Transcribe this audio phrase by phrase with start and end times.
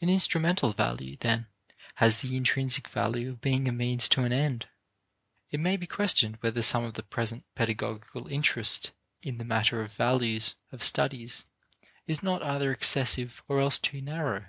[0.00, 1.48] An instrumental value then
[1.96, 4.68] has the intrinsic value of being a means to an end.
[5.50, 8.92] It may be questioned whether some of the present pedagogical interest
[9.22, 11.44] in the matter of values of studies
[12.06, 14.46] is not either excessive or else too narrow.